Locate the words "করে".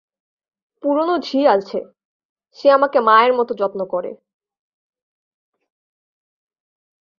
3.85-4.11